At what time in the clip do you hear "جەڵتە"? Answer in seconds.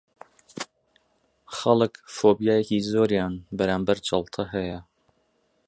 4.07-4.43